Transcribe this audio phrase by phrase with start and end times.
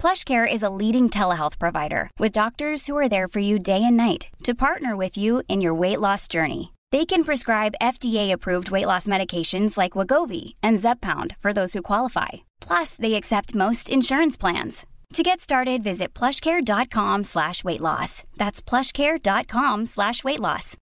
[0.00, 3.98] PlushCare is a leading telehealth provider with doctors who are there for you day and
[3.98, 6.72] night to partner with you in your weight loss journey.
[6.90, 12.28] They can prescribe FDA-approved weight loss medications like Wagovi and Zepbound for those who qualify.
[12.62, 14.86] Plus, they accept most insurance plans.
[15.12, 18.24] To get started, visit plushcare.com slash weight loss.
[18.38, 20.78] That's plushcare.com slash weight loss.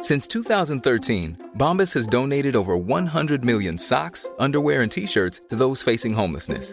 [0.00, 6.14] Since 2013, Bombas has donated over 100 million socks, underwear, and T-shirts to those facing
[6.14, 6.72] homelessness.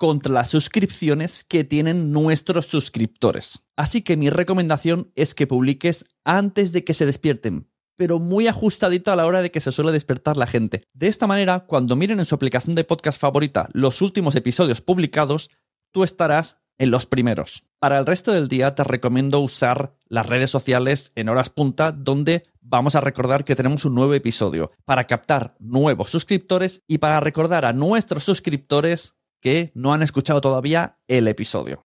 [0.00, 3.66] contra las suscripciones que tienen nuestros suscriptores.
[3.76, 9.12] Así que mi recomendación es que publiques antes de que se despierten, pero muy ajustadito
[9.12, 10.84] a la hora de que se suele despertar la gente.
[10.94, 15.50] De esta manera, cuando miren en su aplicación de podcast favorita los últimos episodios publicados,
[15.92, 17.64] tú estarás en los primeros.
[17.78, 22.44] Para el resto del día te recomiendo usar las redes sociales en horas punta donde
[22.62, 27.66] vamos a recordar que tenemos un nuevo episodio para captar nuevos suscriptores y para recordar
[27.66, 31.84] a nuestros suscriptores que no han escuchado todavía el episodio.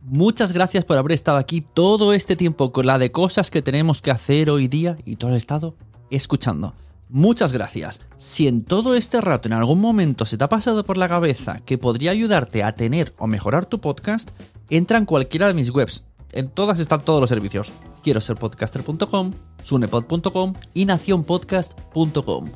[0.00, 4.00] Muchas gracias por haber estado aquí todo este tiempo con la de cosas que tenemos
[4.00, 5.76] que hacer hoy día y todo el estado
[6.10, 6.72] escuchando.
[7.10, 8.02] Muchas gracias.
[8.16, 11.60] Si en todo este rato en algún momento se te ha pasado por la cabeza
[11.64, 14.30] que podría ayudarte a tener o mejorar tu podcast,
[14.70, 16.04] entra en cualquiera de mis webs.
[16.32, 17.72] En todas están todos los servicios.
[18.02, 22.50] Quiero ser podcaster.com, sunepod.com y nacionpodcast.com.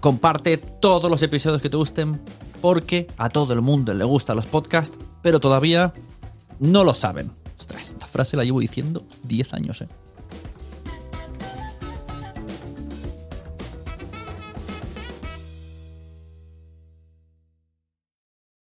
[0.00, 2.20] Comparte todos los episodios que te gusten
[2.62, 5.92] porque a todo el mundo le gustan los podcasts, pero todavía
[6.58, 7.30] no lo saben.
[7.58, 9.88] Ostras, esta frase la llevo diciendo 10 años, ¿eh?